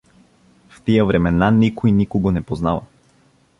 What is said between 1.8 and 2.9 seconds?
никого не познава.